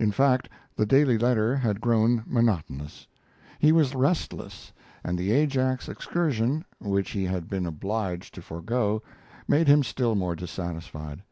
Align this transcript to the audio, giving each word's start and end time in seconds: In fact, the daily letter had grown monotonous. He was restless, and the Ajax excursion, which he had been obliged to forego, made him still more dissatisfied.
In 0.00 0.10
fact, 0.10 0.48
the 0.74 0.84
daily 0.84 1.16
letter 1.16 1.54
had 1.54 1.80
grown 1.80 2.24
monotonous. 2.26 3.06
He 3.60 3.70
was 3.70 3.94
restless, 3.94 4.72
and 5.04 5.16
the 5.16 5.30
Ajax 5.30 5.88
excursion, 5.88 6.64
which 6.80 7.10
he 7.12 7.22
had 7.26 7.48
been 7.48 7.64
obliged 7.64 8.34
to 8.34 8.42
forego, 8.42 9.00
made 9.46 9.68
him 9.68 9.84
still 9.84 10.16
more 10.16 10.34
dissatisfied. 10.34 11.22